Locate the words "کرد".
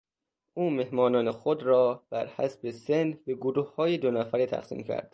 4.83-5.09